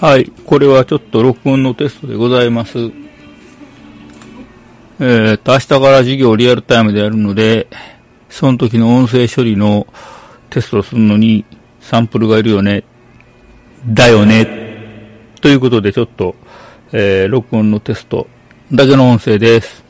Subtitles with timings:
[0.00, 0.30] はい。
[0.46, 2.78] これはちょっと録音のテストでございます。
[4.98, 7.68] えー、と、明日から授業をリアルタイムでやるので、
[8.28, 9.86] その時の音声処理の
[10.50, 11.44] テストをするのに
[11.80, 12.84] サンプルがいるよね。
[13.86, 14.62] だよね。
[15.40, 16.34] ということでちょっと、
[16.92, 18.26] えー、録音のテスト
[18.72, 19.81] だけの音声です。